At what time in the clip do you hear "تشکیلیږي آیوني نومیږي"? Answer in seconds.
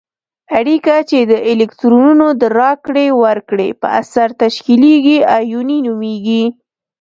4.43-6.43